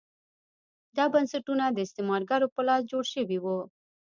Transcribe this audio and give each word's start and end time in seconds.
دا 0.97 1.05
بنسټونه 1.13 1.65
د 1.71 1.77
استعمارګرو 1.87 2.47
په 2.55 2.61
لاس 2.67 2.81
جوړ 2.91 3.03
شوي 3.13 3.37
وو. 3.41 3.59